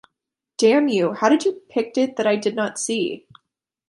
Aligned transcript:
Damn 0.57 0.87
you, 0.87 1.13
how 1.13 1.29
did 1.29 1.45
you 1.45 1.61
picked 1.69 1.95
it 1.95 2.15
that 2.15 2.25
I 2.25 2.35
did 2.35 2.55
not 2.55 2.79
see? 2.79 3.27